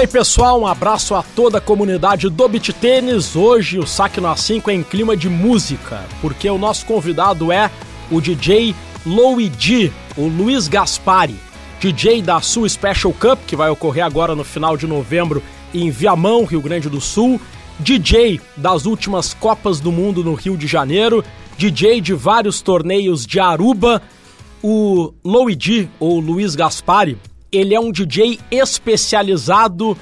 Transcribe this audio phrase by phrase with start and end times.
[0.00, 3.36] aí, pessoal, um abraço a toda a comunidade do Beat Tênis.
[3.36, 7.70] Hoje o Saque no A5 é em clima de música, porque o nosso convidado é
[8.10, 8.74] o DJ
[9.04, 9.50] Louis
[10.16, 11.36] o Luiz Gaspari,
[11.78, 15.42] DJ da Sul Special Cup, que vai ocorrer agora no final de novembro
[15.74, 17.38] em Viamão, Rio Grande do Sul,
[17.78, 21.22] DJ das últimas Copas do Mundo no Rio de Janeiro,
[21.58, 24.00] DJ de vários torneios de Aruba.
[24.62, 27.18] O Louis ou Luiz Gaspari,
[27.52, 29.96] ele é um DJ especializado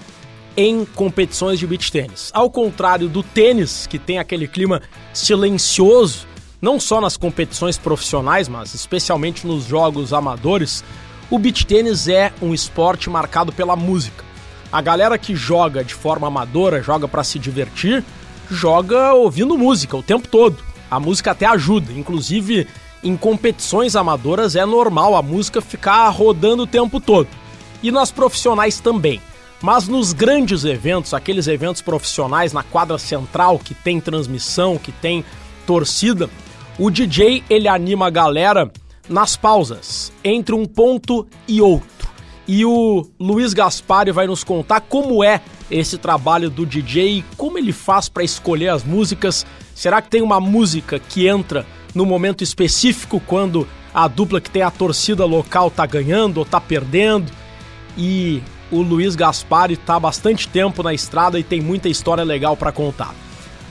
[0.56, 2.30] em competições de beach tênis.
[2.34, 4.82] Ao contrário do tênis, que tem aquele clima
[5.14, 6.26] silencioso,
[6.60, 10.82] não só nas competições profissionais, mas especialmente nos jogos amadores,
[11.30, 14.24] o beach tênis é um esporte marcado pela música.
[14.70, 18.04] A galera que joga de forma amadora, joga para se divertir,
[18.50, 20.58] joga ouvindo música o tempo todo.
[20.90, 22.66] A música até ajuda, inclusive
[23.02, 27.28] em competições amadoras é normal a música ficar rodando o tempo todo.
[27.82, 29.20] E nas profissionais também.
[29.60, 35.24] Mas nos grandes eventos, aqueles eventos profissionais na quadra central que tem transmissão, que tem
[35.66, 36.30] torcida,
[36.78, 38.70] o DJ ele anima a galera
[39.08, 42.08] nas pausas, entre um ponto e outro.
[42.46, 47.72] E o Luiz Gaspari vai nos contar como é esse trabalho do DJ, como ele
[47.72, 49.44] faz para escolher as músicas.
[49.74, 54.62] Será que tem uma música que entra no momento específico quando a dupla que tem
[54.62, 57.32] a torcida local tá ganhando ou tá perdendo.
[57.96, 62.56] E o Luiz Gaspari tá há bastante tempo na estrada e tem muita história legal
[62.56, 63.14] para contar.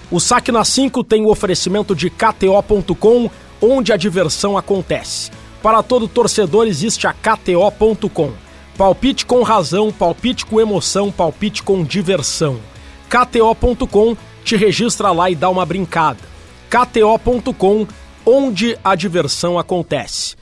[0.10, 3.30] O Saque na 5 tem o oferecimento de KTO.com,
[3.62, 5.32] onde a diversão acontece.
[5.62, 8.32] Para todo torcedor existe a KTO.com.
[8.78, 12.60] Palpite com razão, palpite com emoção, palpite com diversão.
[13.10, 16.20] KTO.com te registra lá e dá uma brincada.
[16.70, 17.88] KTO.com
[18.26, 20.36] onde a diversão acontece.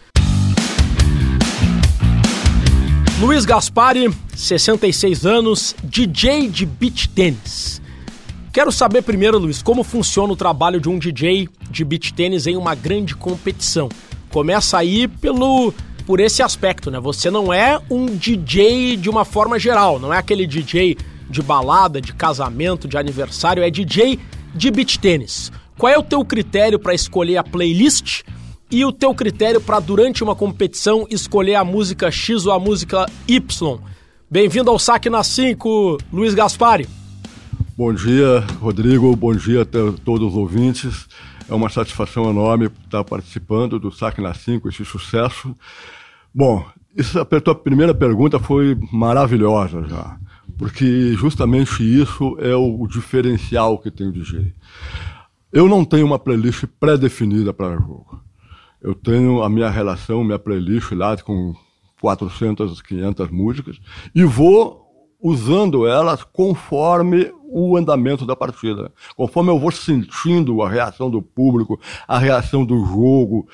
[3.26, 7.82] Luiz Gaspari, 66 anos, DJ de beach tênis.
[8.54, 12.56] Quero saber primeiro, Luiz, como funciona o trabalho de um DJ de beach tênis em
[12.56, 13.90] uma grande competição.
[14.30, 15.74] Começa aí pelo
[16.06, 17.00] por esse aspecto, né?
[17.00, 20.96] Você não é um DJ de uma forma geral, não é aquele DJ
[21.28, 24.20] de balada, de casamento, de aniversário, é DJ
[24.54, 25.52] de beach tênis.
[25.80, 28.22] Qual é o teu critério para escolher a playlist
[28.76, 33.06] e o teu critério para durante uma competição escolher a música X ou a música
[33.26, 33.80] Y?
[34.30, 36.86] Bem-vindo ao Saque na 5, Luiz Gaspari.
[37.78, 39.16] Bom dia, Rodrigo.
[39.16, 41.08] Bom dia a todos os ouvintes.
[41.48, 45.56] É uma satisfação enorme estar participando do Saque na 5, esse sucesso.
[46.34, 46.66] Bom,
[46.98, 50.18] essa, tua primeira pergunta foi maravilhosa já,
[50.58, 54.54] porque justamente isso é o diferencial que tem o DJ.
[55.54, 58.26] Eu não tenho uma playlist pré-definida para jogo.
[58.86, 61.56] Eu tenho a minha relação, minha playlist lá com
[62.00, 63.80] 400, 500 músicas
[64.14, 64.86] e vou
[65.20, 71.80] usando elas conforme o andamento da partida, conforme eu vou sentindo a reação do público,
[72.08, 73.48] a reação do jogo,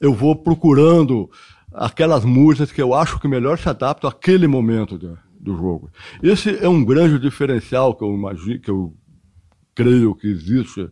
[0.00, 1.30] eu vou procurando
[1.72, 5.92] aquelas músicas que eu acho que melhor se adaptam àquele momento do, do jogo.
[6.20, 8.92] Esse é um grande diferencial que eu imagino, que eu
[9.74, 10.88] creio que existe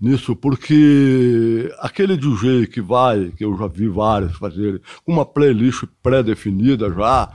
[0.00, 5.84] nisso, porque aquele DJ que vai, que eu já vi vários fazerem, com uma playlist
[6.02, 7.30] pré-definida já,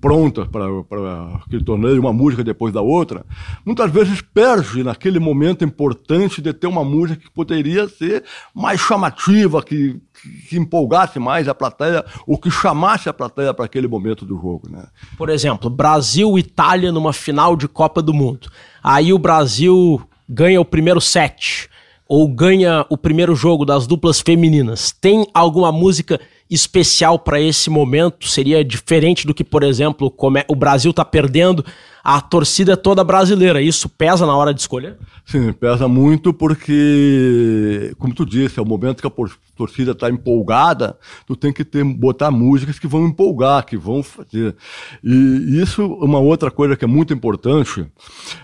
[0.00, 3.24] pronta para aquele torneio, uma música depois da outra,
[3.64, 8.22] muitas vezes perde naquele momento importante de ter uma música que poderia ser
[8.54, 10.00] mais chamativa, que,
[10.48, 14.68] que empolgasse mais a plateia, ou que chamasse a plateia para aquele momento do jogo.
[14.70, 14.86] Né?
[15.16, 18.50] Por exemplo, Brasil-Itália numa final de Copa do Mundo.
[18.82, 21.68] Aí o Brasil ganha o primeiro set
[22.06, 26.20] ou ganha o primeiro jogo das duplas femininas, tem alguma música
[26.50, 28.28] especial para esse momento?
[28.28, 31.64] Seria diferente do que, por exemplo, como é, o Brasil está perdendo,
[32.02, 33.62] a torcida é toda brasileira.
[33.62, 34.96] Isso pesa na hora de escolher?
[35.24, 39.12] Sim, pesa muito porque, como tu disse, é o momento que a
[39.56, 44.54] torcida está empolgada, tu tem que ter, botar músicas que vão empolgar, que vão fazer.
[45.02, 47.86] E isso, uma outra coisa que é muito importante,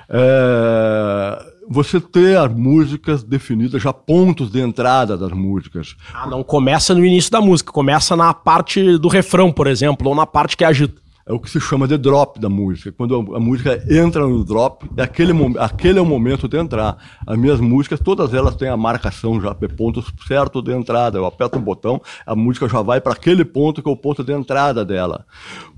[0.09, 5.95] é você ter as músicas definidas, já pontos de entrada das músicas.
[6.13, 10.15] Ah, não começa no início da música, começa na parte do refrão, por exemplo, ou
[10.17, 11.01] na parte que agita
[11.31, 12.91] é o que se chama de drop da música.
[12.91, 16.97] Quando a, música entra no drop, é aquele, aquele é o momento de entrar.
[17.25, 21.19] As minhas músicas, todas elas têm a marcação já, pontos certo de entrada.
[21.19, 24.25] Eu aperto um botão, a música já vai para aquele ponto que é o ponto
[24.25, 25.25] de entrada dela.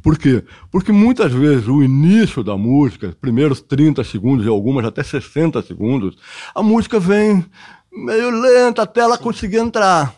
[0.03, 0.43] Por quê?
[0.71, 6.17] Porque muitas vezes o início da música, primeiros 30 segundos e algumas até 60 segundos,
[6.55, 7.45] a música vem
[7.93, 10.15] meio lenta até ela conseguir entrar.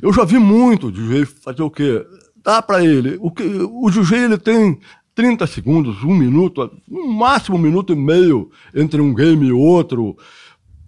[0.00, 2.06] Eu já vi muito de fazer o quê?
[2.44, 3.16] Dá para ele.
[3.20, 4.78] O, que, o Jujê ele tem
[5.14, 10.16] 30 segundos, um minuto, no máximo um minuto e meio entre um game e outro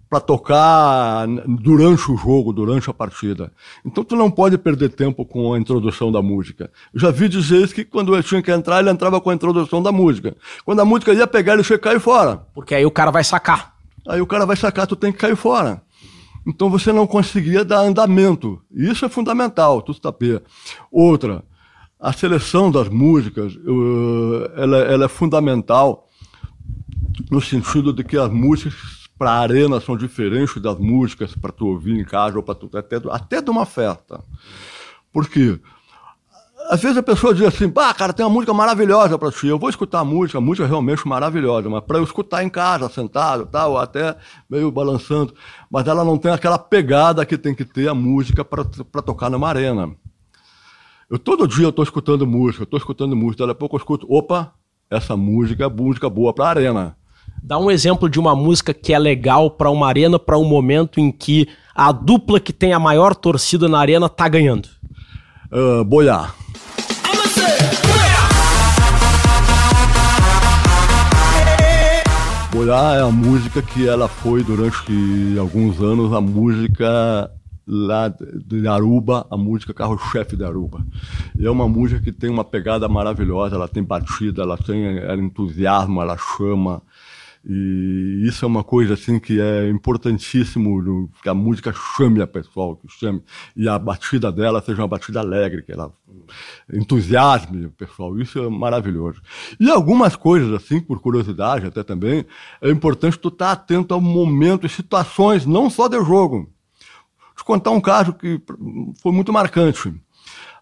[0.09, 3.51] para tocar durante o jogo, durante a partida.
[3.83, 6.69] Então tu não pode perder tempo com a introdução da música.
[6.93, 9.81] Eu já vi dizer que quando ele tinha que entrar, ele entrava com a introdução
[9.81, 10.35] da música.
[10.63, 12.45] Quando a música ia pegar, ele tinha que cair fora.
[12.53, 13.73] Porque aí o cara vai sacar.
[14.07, 15.81] Aí o cara vai sacar, tu tem que cair fora.
[16.45, 18.61] Então você não conseguia dar andamento.
[18.71, 20.43] Isso é fundamental, tu saber.
[20.91, 21.43] Outra,
[21.99, 23.57] a seleção das músicas,
[24.55, 26.09] ela, ela é fundamental
[27.31, 31.67] no sentido de que as músicas para a arena são diferentes das músicas para tu
[31.67, 34.21] ouvir em casa ou para até, até de uma festa.
[35.13, 35.59] Por quê?
[36.69, 39.47] Às vezes a pessoa diz assim, pá, cara, tem uma música maravilhosa para ti.
[39.47, 42.49] Eu vou escutar a música, a música é realmente maravilhosa, mas para eu escutar em
[42.49, 44.15] casa, sentado, tal, até
[44.49, 45.33] meio balançando,
[45.69, 49.47] mas ela não tem aquela pegada que tem que ter a música para tocar numa
[49.47, 49.91] arena.
[51.09, 54.53] Eu todo dia estou escutando música, estou escutando música, daqui a pouco eu escuto, opa,
[54.89, 56.97] essa música é música boa para arena.
[57.41, 60.99] Dá um exemplo de uma música que é legal para uma arena, para um momento
[60.99, 64.69] em que a dupla que tem a maior torcida na arena tá ganhando.
[65.51, 66.42] Uh, boiar.
[72.63, 74.93] Boiar é a música que ela foi durante
[75.37, 77.29] alguns anos a música
[77.67, 80.79] lá de Aruba, a música carro-chefe de Aruba.
[81.37, 85.21] E é uma música que tem uma pegada maravilhosa, ela tem batida, ela tem ela
[85.21, 86.81] entusiasma, ela chama,
[87.45, 92.77] e isso é uma coisa assim que é importantíssimo, que a música chame a pessoa,
[92.77, 93.21] que chame,
[93.57, 95.91] e a batida dela seja uma batida alegre, que ela
[96.71, 98.17] entusiasme pessoal.
[98.19, 99.21] Isso é maravilhoso.
[99.59, 102.25] E algumas coisas assim, por curiosidade até também,
[102.61, 106.37] é importante tu estar atento ao momento e situações, não só de jogo.
[106.37, 108.41] Vou te contar um caso que
[109.01, 109.93] foi muito marcante.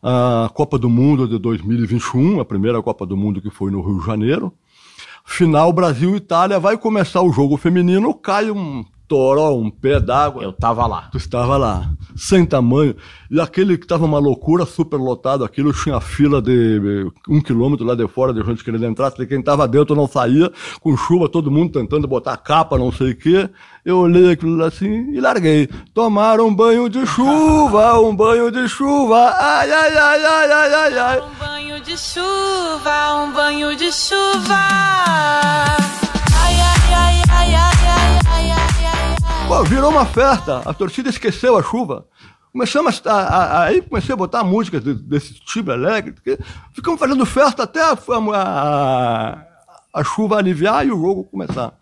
[0.02, 4.00] A Copa do Mundo de 2021, a primeira Copa do Mundo que foi no Rio
[4.00, 4.54] de Janeiro,
[5.24, 10.42] Final Brasil-Itália, vai começar o jogo feminino, cai um toró, um pé d'água.
[10.42, 11.10] Eu tava lá.
[11.12, 12.96] Tu estava lá, sem tamanho.
[13.30, 17.94] E aquele que tava uma loucura, super lotado, aquilo tinha fila de um quilômetro lá
[17.94, 19.12] de fora de gente querendo entrar.
[19.12, 20.50] Quem tava dentro não saía,
[20.80, 23.50] com chuva, todo mundo tentando botar capa, não sei o quê.
[23.84, 25.68] Eu olhei aquilo assim e larguei.
[25.94, 29.36] Tomaram um banho de chuva, um banho de chuva.
[29.38, 31.20] Ai, ai, ai, ai, ai, ai, ai.
[31.20, 35.81] Um banho de chuva, um banho de chuva.
[39.52, 40.60] Pô, virou uma festa.
[40.60, 42.06] A torcida esqueceu a chuva.
[42.54, 46.16] Começamos a, a, aí comecei a botar músicas desse tipo alegre.
[46.74, 47.98] Ficamos fazendo festa até a,
[48.34, 49.46] a,
[49.94, 51.74] a chuva aliviar e o jogo começar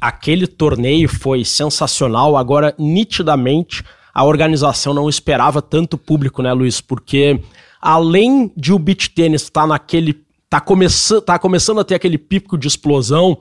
[0.00, 2.34] aquele torneio foi sensacional.
[2.34, 3.84] Agora, nitidamente,
[4.14, 6.80] a organização não esperava tanto público, né, Luiz?
[6.80, 7.42] Porque
[7.78, 10.24] além de o beach tênis estar tá naquele.
[10.48, 13.36] tá, começando tá começando a ter aquele pico de explosão,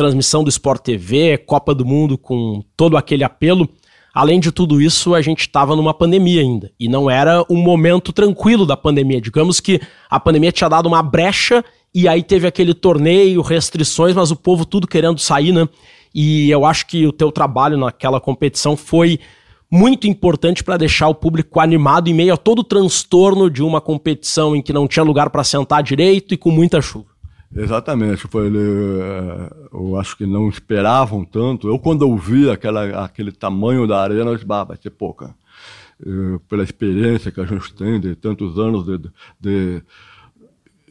[0.00, 3.68] transmissão do Sport TV, Copa do Mundo com todo aquele apelo.
[4.14, 6.72] Além de tudo isso, a gente estava numa pandemia ainda.
[6.80, 9.20] E não era um momento tranquilo da pandemia.
[9.20, 11.62] Digamos que a pandemia tinha dado uma brecha
[11.94, 15.68] e aí teve aquele torneio, restrições, mas o povo tudo querendo sair, né?
[16.14, 19.20] E eu acho que o teu trabalho naquela competição foi
[19.70, 23.82] muito importante para deixar o público animado em meio a todo o transtorno de uma
[23.82, 27.19] competição em que não tinha lugar para sentar direito e com muita chuva.
[27.54, 31.68] Exatamente, foi, eh, eu acho que não esperavam tanto.
[31.68, 35.34] Eu, quando eu vi aquela, aquele tamanho da arena, eu disse, vai ser pouca.
[36.00, 39.82] Eh, pela experiência que a gente tem de tantos anos de, de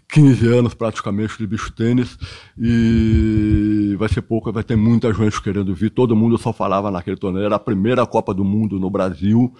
[0.10, 2.18] 15 anos praticamente de bicho tênis
[2.58, 5.92] e vai ser pouco, vai ter muita gente querendo vir.
[5.92, 9.54] Todo mundo só falava naquele torneio, era a primeira Copa do Mundo no Brasil.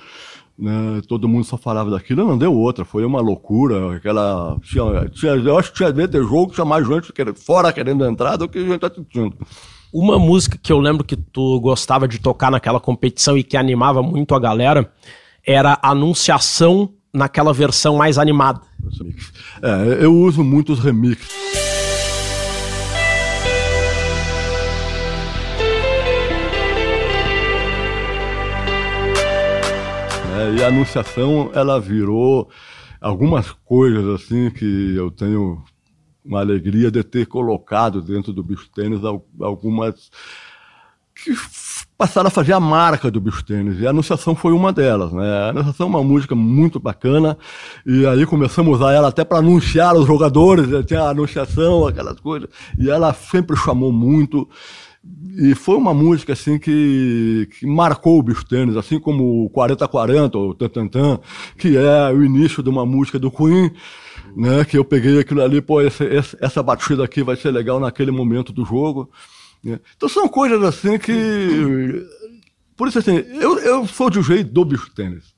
[0.60, 1.02] Né?
[1.08, 3.96] Todo mundo só falava daquilo, não deu outra, foi uma loucura.
[3.96, 7.38] Aquela, tinha, tinha, eu acho que tinha vezes ter jogo que tinha mais gente querendo,
[7.38, 9.38] fora querendo entrar do que a gente está sentindo.
[9.92, 14.04] Uma música que eu lembro que tu gostava de tocar naquela competição e que animava
[14.04, 14.92] muito a galera
[15.48, 18.62] era Anunciação naquela versão mais animada.
[19.62, 21.59] É, eu uso muitos remixes.
[30.40, 32.50] É, e a anunciação, ela virou
[33.02, 35.62] algumas coisas assim que eu tenho
[36.24, 39.02] uma alegria de ter colocado dentro do bicho tênis
[39.42, 40.10] algumas
[41.14, 41.34] que
[41.98, 43.78] passaram a fazer a marca do bicho tênis.
[43.82, 45.12] E a Anunciação foi uma delas.
[45.12, 45.30] Né?
[45.30, 47.38] A Anunciação é uma música muito bacana.
[47.86, 50.70] E aí começamos a usar ela até para anunciar os jogadores.
[50.70, 50.82] Né?
[50.84, 52.50] Tinha a Anunciação, aquelas coisas.
[52.78, 54.48] E ela sempre chamou muito.
[55.38, 60.38] E foi uma música assim que, que marcou o bicho tênis, assim como o 4040
[60.38, 61.20] ou Tantantan,
[61.58, 63.72] que é o início de uma música do Queen,
[64.36, 64.66] né?
[64.66, 68.12] Que eu peguei aquilo ali, pô, esse, esse, essa batida aqui vai ser legal naquele
[68.12, 69.10] momento do jogo.
[69.64, 69.80] Né?
[69.96, 72.06] Então são coisas assim que.
[72.76, 75.34] Por isso assim, eu, eu sou jeito do bicho tênis.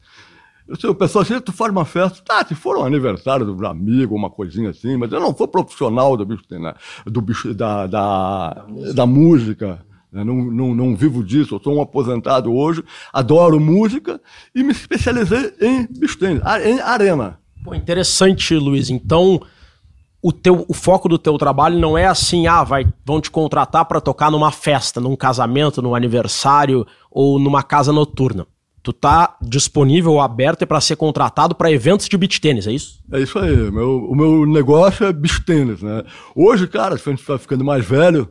[0.67, 4.29] O pessoal assim, tu faz uma festa, tá, se for um aniversário do amigo, uma
[4.29, 6.73] coisinha assim, mas eu não sou profissional do bicho, né,
[7.05, 8.93] do bicho da, da, da música.
[8.93, 14.19] Da música né, não, não, não vivo disso, eu sou um aposentado hoje, adoro música
[14.53, 17.39] e me especializei em bicho tênis, em arena.
[17.63, 18.89] Pô, interessante, Luiz.
[18.89, 19.39] Então,
[20.21, 23.85] o, teu, o foco do teu trabalho não é assim, ah, vai, vão te contratar
[23.85, 28.45] para tocar numa festa, num casamento, num aniversário ou numa casa noturna
[28.83, 32.99] tu tá disponível, aberto para ser contratado para eventos de beach tênis, é isso?
[33.11, 33.55] É isso aí.
[33.71, 36.03] Meu, o meu negócio é beach tênis, né?
[36.35, 38.29] Hoje, cara, se a gente vai ficando mais velho,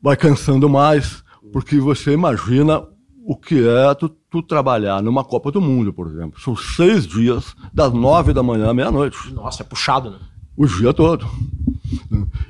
[0.00, 2.82] vai cansando mais, porque você imagina
[3.24, 6.40] o que é tu, tu, trabalhar numa Copa do Mundo, por exemplo.
[6.40, 9.32] São seis dias, das nove da manhã à meia-noite.
[9.32, 10.18] Nossa, é puxado, né?
[10.56, 11.26] O dia todo.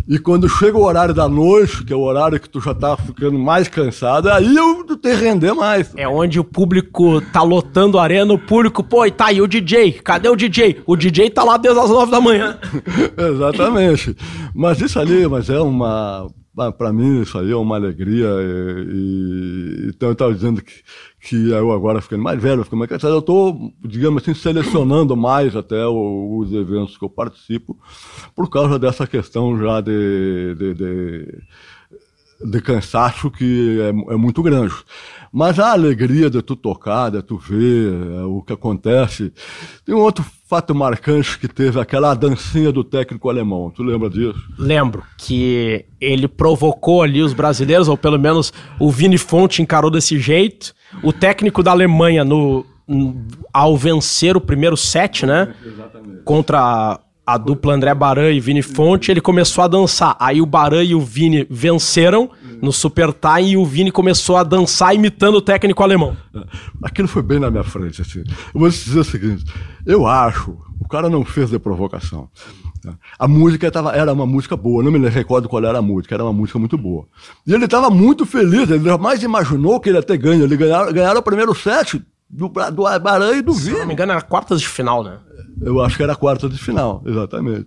[0.09, 2.97] E quando chega o horário da noite, que é o horário que tu já tá
[2.97, 5.93] ficando mais cansado, aí eu tenho que render mais.
[5.97, 9.47] É onde o público tá lotando a arena, o público, pô, e tá aí o
[9.47, 10.83] DJ, cadê o DJ?
[10.87, 12.59] O DJ tá lá desde as nove da manhã.
[13.17, 14.17] Exatamente.
[14.55, 16.29] Mas isso ali, mas é uma
[16.77, 20.73] para mim isso aí é uma alegria e, e então eu estava dizendo que,
[21.23, 25.55] que eu agora ficando mais velho, ficando mais cansado, eu estou, digamos assim, selecionando mais
[25.55, 27.79] até os eventos que eu participo
[28.35, 31.43] por causa dessa questão já de, de, de,
[32.45, 34.75] de cansaço que é, é muito grande.
[35.33, 39.33] Mas a alegria de tu tocar, de tu ver é, o que acontece.
[39.85, 43.71] Tem um outro fato marcante que teve aquela dancinha do técnico alemão.
[43.71, 44.39] Tu lembra disso?
[44.59, 50.19] Lembro que ele provocou ali os brasileiros, ou pelo menos o Vini Fonte encarou desse
[50.19, 50.75] jeito.
[51.03, 52.67] O técnico da Alemanha no
[53.53, 55.55] ao vencer o primeiro set, né?
[55.65, 56.23] Exatamente.
[56.25, 60.17] Contra a dupla André Baran e Vini Fonte, ele começou a dançar.
[60.19, 64.43] Aí o Baran e o Vini venceram no Super Time e o Vini começou a
[64.43, 66.17] dançar imitando o técnico alemão.
[66.83, 68.25] Aquilo foi bem na minha frente, assim.
[68.55, 69.45] Eu vou te dizer o seguinte,
[69.87, 72.29] eu acho, o cara não fez de provocação.
[73.17, 76.25] A música tava, era uma música boa, não me recordo qual era a música, era
[76.25, 77.07] uma música muito boa.
[77.47, 80.43] E ele estava muito feliz, ele jamais imaginou que ele ia ter ganho.
[80.43, 82.03] Ele ganharam o primeiro set
[82.33, 83.75] do, do Baran e do Vini.
[83.75, 85.19] Se não me engano, era quartas de final, né?
[85.61, 87.67] Eu acho que era a quarta de final, exatamente.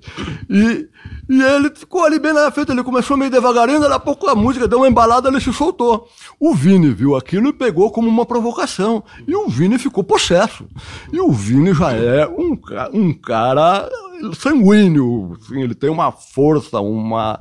[0.50, 0.90] E,
[1.30, 4.36] e ele ficou ali bem na frente, ele começou meio devagarinho, daqui a pouco a
[4.36, 6.08] música deu uma embalada, ele se soltou.
[6.40, 9.04] O Vini viu aquilo e pegou como uma provocação.
[9.26, 10.68] E o Vini ficou possesso.
[11.14, 12.60] E o Vini já é um,
[12.92, 13.88] um cara
[14.34, 17.40] sanguíneo, assim, ele tem uma força, uma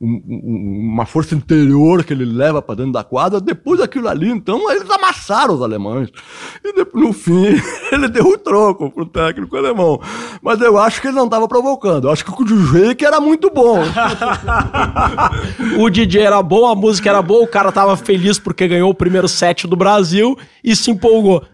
[0.00, 3.40] um, uma força interior que ele leva para dentro da quadra.
[3.40, 6.08] Depois daquilo ali, então, eles amassaram os alemães.
[6.64, 10.00] E depois, no fim, ele deu o troco pro técnico alemão.
[10.40, 12.06] Mas eu acho que ele não estava provocando.
[12.06, 13.78] Eu acho que o DJ que era muito bom.
[15.78, 18.94] o DJ era bom, a música era boa, o cara tava feliz porque ganhou o
[18.94, 21.44] primeiro set do Brasil e se empolgou.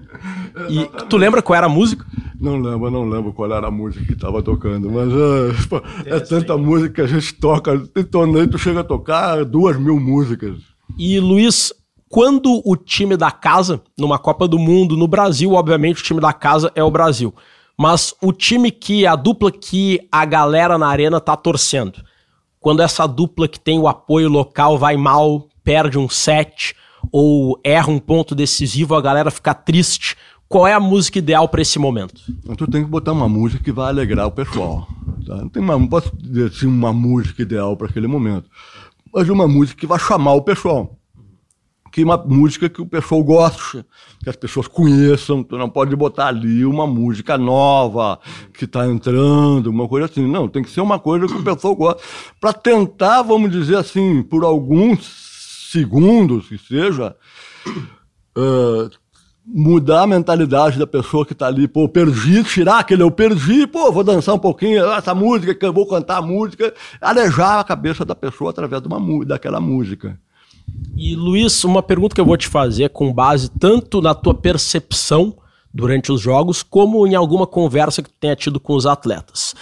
[0.68, 2.04] E tu lembra qual era a música?
[2.44, 6.20] Não lembro, não lembro qual era a música que estava tocando, mas é, pô, é
[6.20, 7.78] tanta música que a gente toca.
[7.88, 10.58] Tem torneio, tu chega a tocar duas mil músicas.
[10.98, 11.72] E Luiz,
[12.06, 16.34] quando o time da casa, numa Copa do Mundo, no Brasil, obviamente o time da
[16.34, 17.34] casa é o Brasil.
[17.78, 22.04] Mas o time que, a dupla que a galera na arena tá torcendo.
[22.60, 26.76] Quando essa dupla que tem o apoio local vai mal, perde um set
[27.10, 30.14] ou erra um ponto decisivo, a galera fica triste
[30.48, 32.20] qual é a música ideal para esse momento?
[32.56, 34.86] Tu tem que botar uma música que vai alegrar o pessoal.
[35.26, 35.36] Tá?
[35.36, 38.48] Não, tem uma, não posso dizer assim uma música ideal para aquele momento,
[39.12, 40.98] mas uma música que vai chamar o pessoal.
[41.90, 43.84] Que uma música que o pessoal goste,
[44.20, 45.44] que as pessoas conheçam.
[45.44, 48.18] Tu não pode botar ali uma música nova
[48.52, 50.28] que está entrando, uma coisa assim.
[50.28, 52.02] Não, tem que ser uma coisa que o pessoal gosta.
[52.40, 57.14] Para tentar, vamos dizer assim, por alguns segundos que seja,
[58.36, 58.90] uh,
[59.46, 63.92] mudar a mentalidade da pessoa que está ali, pô, perdi, tirar aquele eu perdi, pô,
[63.92, 68.04] vou dançar um pouquinho, essa música que eu vou cantar a música, alejar a cabeça
[68.04, 70.18] da pessoa através de uma, daquela música.
[70.96, 75.36] E Luiz, uma pergunta que eu vou te fazer com base tanto na tua percepção
[75.72, 79.54] durante os jogos, como em alguma conversa que tu tenha tido com os atletas.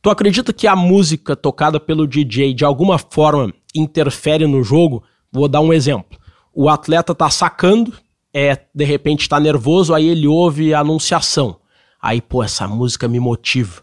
[0.00, 5.02] Tu acredita que a música tocada pelo DJ de alguma forma interfere no jogo?
[5.32, 6.18] Vou dar um exemplo.
[6.52, 7.92] O atleta tá sacando,
[8.34, 11.56] é, de repente está nervoso, aí ele ouve a anunciação.
[12.02, 13.82] Aí, pô, essa música me motiva.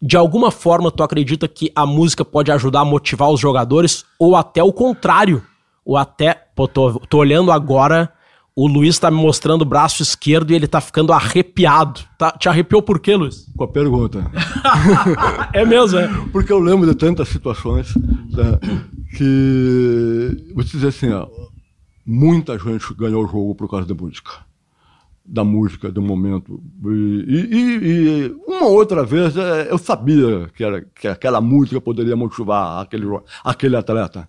[0.00, 4.36] De alguma forma, tu acredita que a música pode ajudar a motivar os jogadores ou
[4.36, 5.42] até o contrário?
[5.88, 6.34] o até.
[6.54, 8.12] Pô, tô, tô olhando agora.
[8.54, 12.00] O Luiz tá me mostrando o braço esquerdo e ele tá ficando arrepiado.
[12.18, 13.46] Tá, te arrepiou por quê, Luiz?
[13.56, 14.30] Com a pergunta.
[15.54, 16.10] é mesmo, é?
[16.30, 18.58] Porque eu lembro de tantas situações né,
[19.16, 20.52] que.
[20.54, 21.26] Vou te dizer assim, ó,
[22.08, 24.30] muita gente ganhou o jogo por causa da música.
[25.22, 26.58] Da música, do momento.
[26.86, 32.16] E, e, e uma outra vez é, eu sabia que, era, que aquela música poderia
[32.16, 33.04] motivar aquele,
[33.44, 34.26] aquele atleta.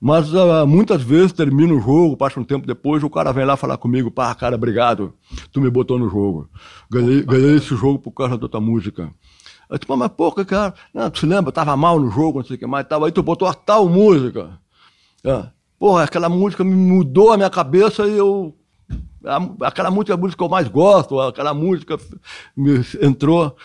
[0.00, 3.56] Mas uh, muitas vezes termina o jogo, passa um tempo depois, o cara vem lá
[3.56, 5.14] falar comigo, pá, cara, obrigado,
[5.52, 6.50] tu me botou no jogo.
[6.90, 9.14] Ganhei, ganhei esse jogo por causa da tua música.
[9.70, 12.44] Eu tipo, mas pô, cara, não, tu se lembra, eu tava mal no jogo, não
[12.44, 14.58] sei o que mais, tava aí, tu botou a tal música.
[15.22, 15.61] É.
[15.82, 18.54] Porra, aquela música me mudou a minha cabeça e eu.
[19.62, 21.98] Aquela música é a música que eu mais gosto, aquela música
[22.56, 23.56] me entrou.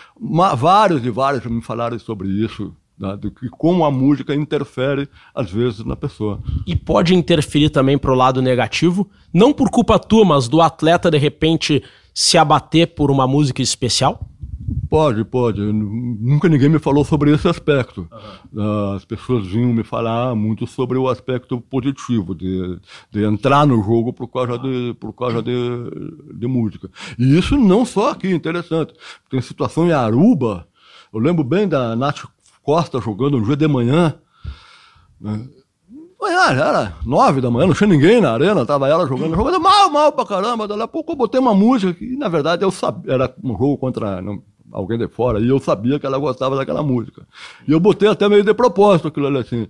[0.55, 5.51] Vários e vários me falaram sobre isso né, do que como a música interfere às
[5.51, 6.41] vezes na pessoa.
[6.65, 11.11] E pode interferir também para o lado negativo, não por culpa tua, mas do atleta
[11.11, 11.83] de repente
[12.15, 14.27] se abater por uma música especial?
[14.97, 15.61] Pode, pode.
[15.61, 18.09] Nunca ninguém me falou sobre esse aspecto.
[18.51, 18.95] Uhum.
[18.95, 22.79] As pessoas vinham me falar muito sobre o aspecto positivo, de,
[23.11, 25.53] de entrar no jogo por causa, de, por causa de,
[26.33, 26.89] de música.
[27.19, 28.91] E isso não só aqui, interessante.
[29.29, 30.67] Tem situação em Aruba,
[31.13, 32.23] eu lembro bem da Nath
[32.63, 34.15] Costa jogando no dia de manhã.
[35.21, 35.47] Né?
[36.19, 39.91] Manhã, era nove da manhã, não tinha ninguém na arena, tava ela jogando, jogando mal,
[39.91, 40.67] mal pra caramba.
[40.67, 43.77] Daí a pouco eu botei uma música que, na verdade, eu sabia, era um jogo
[43.77, 47.27] contra não, alguém de fora, e eu sabia que ela gostava daquela música.
[47.67, 49.67] E eu botei até meio de propósito aquilo ali assim.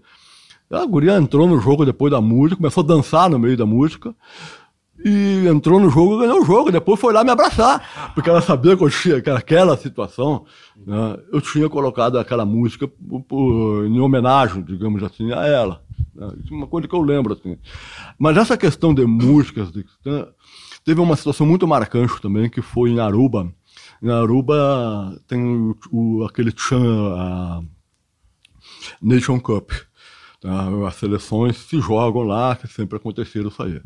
[0.70, 4.14] A guria entrou no jogo depois da música, começou a dançar no meio da música
[5.04, 6.72] e entrou no jogo ganhou o jogo.
[6.72, 10.46] Depois foi lá me abraçar, porque ela sabia que eu tinha que aquela situação.
[10.86, 12.90] Né, eu tinha colocado aquela música
[13.86, 15.82] em homenagem, digamos assim, a ela.
[16.14, 17.34] Né, isso é uma coisa que eu lembro.
[17.34, 17.58] Assim.
[18.18, 20.26] Mas essa questão de músicas, de, né,
[20.84, 23.52] teve uma situação muito marcante também, que foi em Aruba.
[24.02, 27.62] Em Aruba tem o, o aquele Chan, a
[29.02, 29.72] Nation Cup.
[30.40, 30.68] Tá?
[30.88, 33.82] As seleções se jogam lá, que sempre aconteceram isso aí.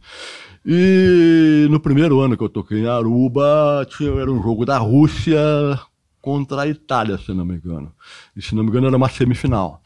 [0.65, 5.39] E no primeiro ano que eu toquei em Aruba, tinha, era um jogo da Rússia
[6.21, 7.93] contra a Itália, se não me engano.
[8.35, 9.81] E se não me engano era uma semifinal.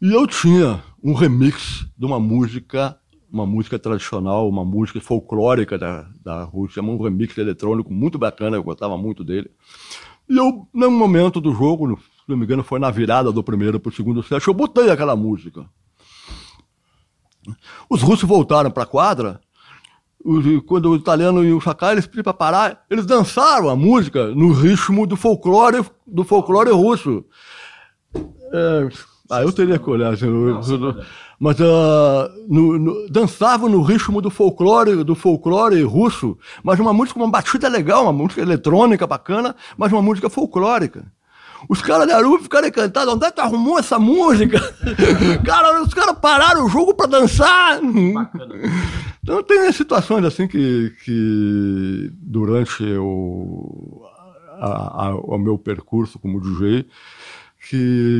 [0.00, 2.98] E eu tinha um remix de uma música,
[3.32, 8.62] uma música tradicional, uma música folclórica da, da Rússia, um remix eletrônico muito bacana, eu
[8.62, 9.50] gostava muito dele.
[10.28, 13.80] E eu, num momento do jogo, se não me engano foi na virada do primeiro
[13.80, 15.64] para o segundo set, eu botei aquela música.
[17.88, 19.40] Os russos voltaram para a quadra
[20.66, 24.52] quando o italiano e o Sakai eles pediram para parar, eles dançaram a música no
[24.52, 27.24] ritmo do folclore, do folclore russo.
[28.14, 28.88] É,
[29.30, 30.76] ah, eu teria que olhar, assim, Nossa,
[31.42, 37.18] mas uh, no, no, dançavam no ritmo do folclore, do folclore russo, mas uma música,
[37.18, 41.04] uma batida legal, uma música eletrônica bacana, mas uma música folclórica.
[41.68, 43.12] Os caras da Aruba ficaram encantados.
[43.12, 44.60] Onde é que tu arrumou essa música?
[45.44, 47.80] cara, os caras pararam o jogo para dançar.
[47.82, 48.54] Bacana.
[49.20, 54.00] Então tem situações assim que, que durante o,
[54.60, 56.86] a, a, o meu percurso como DJ
[57.68, 57.76] que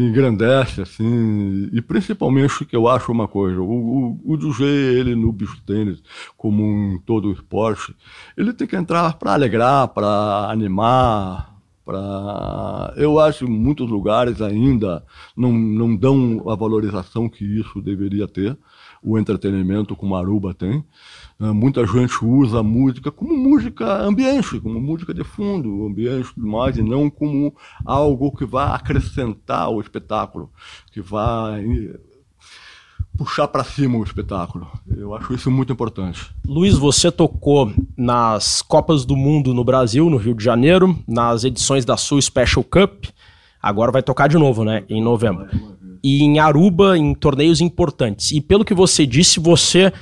[0.09, 5.33] engrandece, assim, e principalmente que eu acho uma coisa, o, o, o DJ, ele no
[5.33, 6.03] beach tênis,
[6.37, 6.63] como
[6.95, 7.95] em todo esporte,
[8.37, 11.53] ele tem que entrar para alegrar, para animar,
[11.85, 15.05] para eu acho que muitos lugares ainda
[15.37, 18.57] não, não dão a valorização que isso deveria ter
[19.03, 20.85] o entretenimento como Aruba tem
[21.51, 26.77] muita gente usa a música como música ambiente como música de fundo ambiente e mais
[26.77, 30.51] e não como algo que vai acrescentar o espetáculo
[30.93, 31.65] que vai
[33.17, 34.67] puxar para cima o espetáculo.
[34.97, 36.31] Eu acho isso muito importante.
[36.47, 41.85] Luiz, você tocou nas Copas do Mundo no Brasil, no Rio de Janeiro, nas edições
[41.85, 43.07] da Sul Special Cup.
[43.61, 44.85] Agora vai tocar de novo, né?
[44.89, 45.47] Em novembro.
[46.03, 48.33] E em Aruba, em torneios importantes.
[48.33, 49.93] E pelo que você disse, você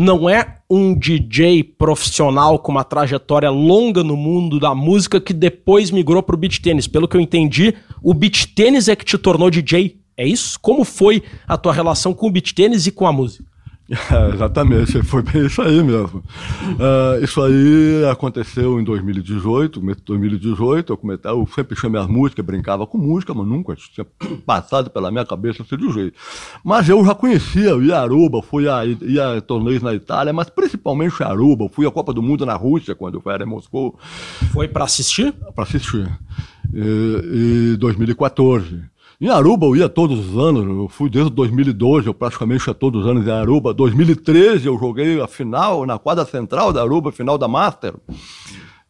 [0.00, 5.90] não é um DJ profissional com uma trajetória longa no mundo da música que depois
[5.90, 6.86] migrou para o beach tênis.
[6.86, 9.98] Pelo que eu entendi, o beach tênis é que te tornou DJ.
[10.16, 10.56] É isso?
[10.60, 13.44] Como foi a tua relação com o beat tênis e com a música?
[14.10, 16.18] É, exatamente, foi bem isso aí mesmo.
[16.18, 22.86] Uh, isso aí aconteceu em 2018, 2018, eu, comecei, eu sempre chamei as músicas, brincava
[22.86, 24.06] com música, mas nunca tinha
[24.44, 26.12] passado pela minha cabeça ser DJ.
[26.62, 31.20] Mas eu já conhecia o Iaruba, fui a, ia a torneios na Itália, mas principalmente
[31.20, 33.98] Iaruba, fui à Copa do Mundo na Rússia, quando eu era em Moscou.
[34.52, 35.32] Foi para assistir?
[35.54, 36.06] Para assistir.
[36.74, 38.82] Em 2014.
[39.20, 43.04] Em Aruba eu ia todos os anos, eu fui desde 2012, eu praticamente ia todos
[43.04, 43.74] os anos em Aruba.
[43.74, 47.94] 2013 eu joguei a final na quadra central da Aruba, final da Master.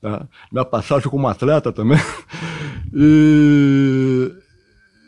[0.02, 0.28] Tá?
[0.52, 1.98] Minha passagem como atleta também.
[2.90, 4.32] E,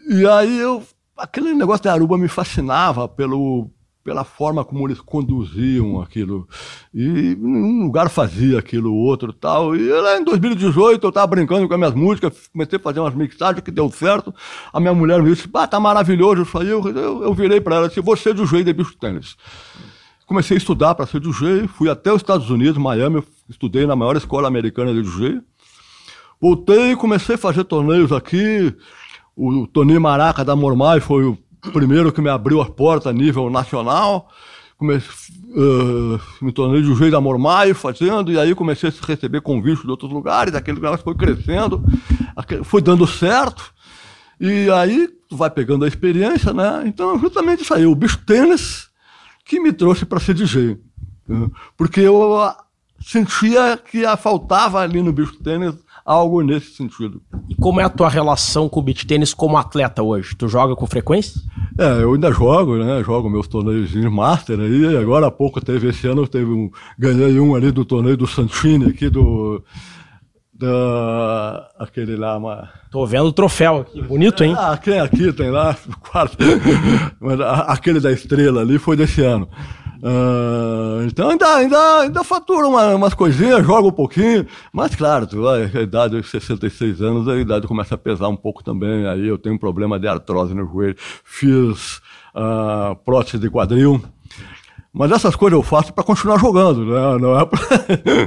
[0.06, 0.83] e aí eu,
[1.16, 3.70] aquele negócio da Aruba me fascinava pelo,
[4.02, 6.48] pela forma como eles conduziam aquilo.
[6.92, 9.76] E um lugar fazia aquilo, outro tal.
[9.76, 13.14] E lá em 2018 eu estava brincando com as minhas músicas, comecei a fazer umas
[13.14, 14.34] mixagens que deu certo.
[14.72, 16.68] A minha mulher me disse, ah, tá maravilhoso isso aí.
[16.68, 19.36] Eu, eu, eu virei para ela e disse, você do joelho de bicho tênis.
[20.26, 24.16] Comecei a estudar para ser DJ, fui até os Estados Unidos, Miami, estudei na maior
[24.16, 25.40] escola americana de DJ.
[26.40, 28.74] Voltei e comecei a fazer torneios aqui.
[29.36, 31.36] O Tony Maraca da Mormai foi o
[31.73, 34.29] primeiro que me abriu as portas a nível nacional.
[34.77, 35.11] Comecei,
[35.51, 39.90] uh, me tornei de jeito da Mormai fazendo, e aí comecei a receber convites de
[39.90, 41.85] outros lugares, aquele negócio foi crescendo,
[42.64, 43.75] foi dando certo,
[44.40, 46.83] e aí tu vai pegando a experiência, né?
[46.87, 48.88] Então, justamente isso aí, o bicho tênis
[49.44, 50.79] que me trouxe para ser DJ.
[51.29, 51.51] Né?
[51.77, 52.38] Porque eu
[53.05, 57.23] sentia que faltava ali no bicho tênis algo nesse sentido.
[57.49, 60.35] E como é a tua relação com o beach tênis como atleta hoje?
[60.35, 61.40] Tu joga com frequência?
[61.80, 63.02] É, eu ainda jogo, né?
[63.02, 64.98] Jogo meus torneios master aí.
[64.98, 68.90] Agora há pouco teve esse ano, teve um, ganhei um ali do torneio do Santini
[68.90, 69.64] aqui do
[70.52, 72.68] da aquele lá, uma...
[72.90, 74.54] Tô vendo o troféu aqui, bonito, hein?
[74.58, 75.74] Ah, quem aqui tem lá.
[77.18, 79.48] Mas aquele da estrela ali foi desse ano.
[80.02, 85.46] Uh, então ainda, ainda, ainda fatura uma, umas coisinhas, joga um pouquinho, mas claro, tu,
[85.46, 89.06] a idade de 66 anos, a idade começa a pesar um pouco também.
[89.06, 92.00] Aí eu tenho um problema de artrose no joelho, fiz
[92.34, 94.02] uh, prótese de quadril.
[94.92, 97.18] Mas essas coisas eu faço para continuar jogando, né?
[97.20, 97.60] Não é pra...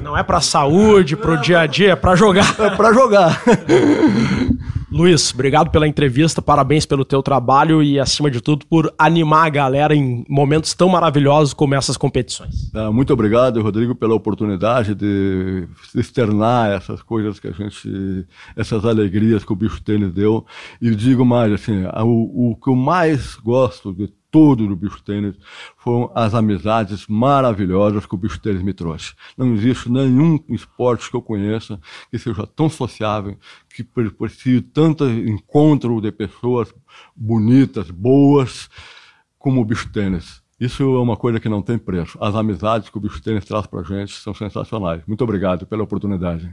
[0.01, 2.55] Não é para saúde, para o dia a dia, é para jogar.
[2.57, 3.41] É para jogar.
[4.93, 9.49] Luiz, obrigado pela entrevista, parabéns pelo teu trabalho e, acima de tudo, por animar a
[9.49, 12.71] galera em momentos tão maravilhosos como essas competições.
[12.75, 19.43] É, muito obrigado, Rodrigo, pela oportunidade de externar essas coisas que a gente, essas alegrias
[19.43, 20.45] que o bicho tênis deu.
[20.79, 25.36] E digo mais, assim, o, o que eu mais gosto de todo do bicho tênis
[25.78, 29.13] foram as amizades maravilhosas que o bicho tênis me trouxe.
[29.38, 33.38] Não existe nenhum esporte que eu conheça que seja tão sociável,
[33.69, 36.74] que propicie tanto encontro de pessoas
[37.15, 38.72] bonitas, boas,
[39.38, 40.41] como o bicho tênis.
[40.60, 42.17] Isso é uma coisa que não tem preço.
[42.19, 45.04] As amizades que o bicho tênis traz pra gente são sensacionais.
[45.06, 46.52] Muito obrigado pela oportunidade.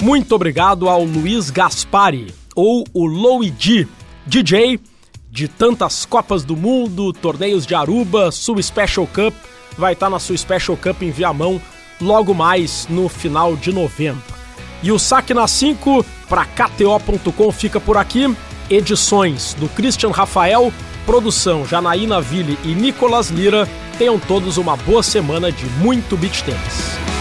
[0.00, 3.52] Muito obrigado ao Luiz Gaspari, ou o Louis
[4.26, 4.78] DJ
[5.36, 9.34] de tantas Copas do Mundo, torneios de Aruba, Sul Special Cup,
[9.76, 11.60] vai estar na Sul Special Cup em Viamão
[12.00, 14.22] logo mais no final de novembro.
[14.82, 18.34] E o saque na 5 para KTO.com fica por aqui.
[18.70, 20.72] Edições do Christian Rafael,
[21.04, 23.68] produção Janaína Ville e Nicolas Lira.
[23.98, 27.15] Tenham todos uma boa semana de muito beat tênis.